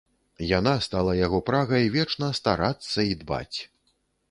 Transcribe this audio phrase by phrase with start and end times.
[0.51, 3.57] Яна стала яго прагай вечна старацца і дбаць.